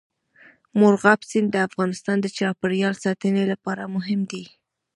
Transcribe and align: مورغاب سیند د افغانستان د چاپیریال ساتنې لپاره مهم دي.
مورغاب 0.79 1.19
سیند 1.29 1.49
د 1.51 1.57
افغانستان 1.67 2.17
د 2.21 2.27
چاپیریال 2.37 2.95
ساتنې 3.05 3.43
لپاره 3.51 3.91
مهم 3.95 4.21
دي. 4.31 4.43